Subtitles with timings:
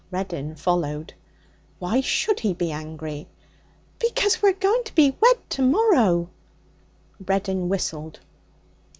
[0.09, 1.13] Reddin followed.
[1.77, 3.27] 'Why should he be angry?'
[3.99, 6.29] 'Because we're going to be wed to morrow'
[7.23, 8.19] Reddin whistled.